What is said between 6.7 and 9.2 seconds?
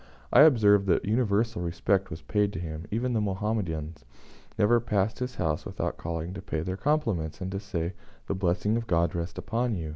compliments, and to say, "The blessing of God